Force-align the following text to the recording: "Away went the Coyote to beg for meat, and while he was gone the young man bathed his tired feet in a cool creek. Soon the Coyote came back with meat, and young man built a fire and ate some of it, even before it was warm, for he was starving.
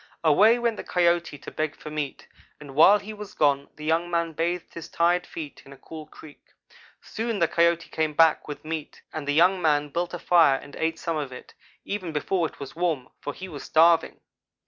"Away 0.23 0.57
went 0.57 0.77
the 0.77 0.83
Coyote 0.83 1.37
to 1.37 1.51
beg 1.51 1.75
for 1.75 1.91
meat, 1.91 2.27
and 2.59 2.73
while 2.73 2.97
he 2.97 3.13
was 3.13 3.35
gone 3.35 3.67
the 3.75 3.85
young 3.85 4.09
man 4.09 4.33
bathed 4.33 4.73
his 4.73 4.89
tired 4.89 5.27
feet 5.27 5.61
in 5.63 5.71
a 5.73 5.77
cool 5.77 6.07
creek. 6.07 6.41
Soon 7.01 7.37
the 7.37 7.47
Coyote 7.47 7.87
came 7.89 8.13
back 8.13 8.47
with 8.47 8.65
meat, 8.65 9.03
and 9.13 9.29
young 9.29 9.61
man 9.61 9.89
built 9.89 10.15
a 10.15 10.17
fire 10.17 10.57
and 10.57 10.75
ate 10.77 10.97
some 10.97 11.17
of 11.17 11.31
it, 11.31 11.53
even 11.85 12.11
before 12.13 12.47
it 12.47 12.59
was 12.59 12.75
warm, 12.75 13.09
for 13.19 13.31
he 13.31 13.47
was 13.47 13.61
starving. 13.63 14.19